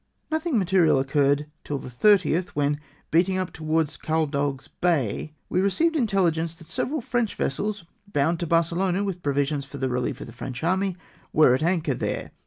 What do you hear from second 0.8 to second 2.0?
occurred till the